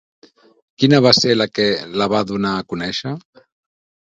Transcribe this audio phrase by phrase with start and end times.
[0.83, 1.67] Quina va ser la que
[2.03, 3.15] la va donar a conèixer?